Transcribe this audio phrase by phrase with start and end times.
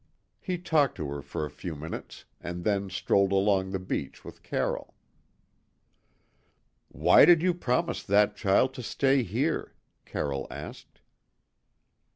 [0.39, 4.41] He talked to her for a few minutes, and then strolled along the beach with
[4.41, 4.95] Carroll.
[6.87, 9.75] "Why did you promise that child to stay here?"
[10.05, 11.01] Carroll asked.